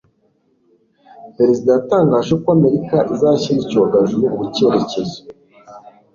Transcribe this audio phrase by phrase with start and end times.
[1.35, 5.19] Perezida yatangaje ko Amerika izashyira icyogajuru mu cyerekezo